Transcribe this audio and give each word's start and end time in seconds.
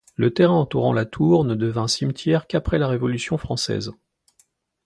Le 0.15 0.33
terrain 0.33 0.55
entourant 0.55 0.93
la 0.93 1.05
tour 1.05 1.43
ne 1.45 1.53
devint 1.53 1.87
cimetière 1.87 2.47
qu'après 2.47 2.79
la 2.79 2.87
Révolution 2.87 3.37
française. 3.37 3.91